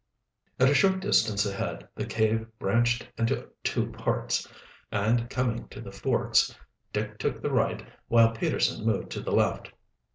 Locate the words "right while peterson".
7.53-8.83